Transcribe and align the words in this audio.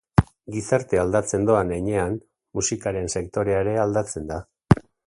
Gizartea 0.53 1.03
aldatzen 1.05 1.45
doan 1.49 1.75
heinean, 1.75 2.17
musikaren 2.61 3.13
sektorea 3.17 3.63
ere 3.67 3.79
aldatzen 3.85 4.31
da. 4.35 4.43